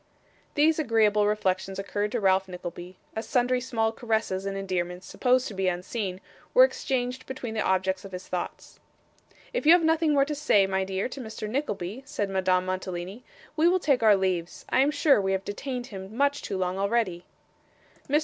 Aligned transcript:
These 0.55 0.79
agreeable 0.79 1.27
reflections 1.27 1.77
occurred 1.77 2.11
to 2.13 2.19
Ralph 2.19 2.47
Nickleby, 2.47 2.97
as 3.15 3.27
sundry 3.27 3.61
small 3.61 3.91
caresses 3.91 4.47
and 4.47 4.57
endearments, 4.57 5.05
supposed 5.05 5.47
to 5.47 5.53
be 5.53 5.67
unseen, 5.67 6.21
were 6.55 6.63
exchanged 6.63 7.27
between 7.27 7.53
the 7.53 7.61
objects 7.61 8.03
of 8.03 8.11
his 8.11 8.27
thoughts. 8.27 8.79
'If 9.53 9.67
you 9.67 9.73
have 9.73 9.83
nothing 9.83 10.13
more 10.15 10.25
to 10.25 10.33
say, 10.33 10.65
my 10.65 10.83
dear, 10.83 11.07
to 11.09 11.21
Mr. 11.21 11.47
Nickleby,' 11.47 12.01
said 12.03 12.31
Madame 12.31 12.65
Mantalini, 12.65 13.23
'we 13.55 13.67
will 13.67 13.79
take 13.79 14.01
our 14.01 14.15
leaves. 14.15 14.65
I 14.69 14.79
am 14.79 14.89
sure 14.89 15.21
we 15.21 15.33
have 15.33 15.45
detained 15.45 15.85
him 15.93 16.17
much 16.17 16.41
too 16.41 16.57
long 16.57 16.79
already.' 16.79 17.25
Mr. 18.09 18.19